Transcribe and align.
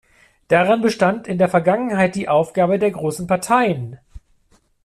Darin 0.47 0.81
bestand 0.81 1.27
in 1.27 1.37
der 1.37 1.47
Vergangenheit 1.47 2.15
die 2.15 2.27
Aufgabe 2.27 2.79
der 2.79 2.89
großen 2.89 3.27
Parteien. 3.27 3.99